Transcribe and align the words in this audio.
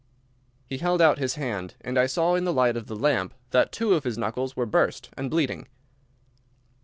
He 0.65 0.79
held 0.79 0.99
out 0.99 1.19
his 1.19 1.35
hand, 1.35 1.75
and 1.81 1.95
I 1.95 2.07
saw 2.07 2.33
in 2.33 2.43
the 2.43 2.51
light 2.51 2.75
of 2.75 2.87
the 2.87 2.95
lamp 2.95 3.35
that 3.51 3.71
two 3.71 3.93
of 3.93 4.03
his 4.03 4.17
knuckles 4.17 4.55
were 4.55 4.65
burst 4.65 5.11
and 5.15 5.29
bleeding. 5.29 5.67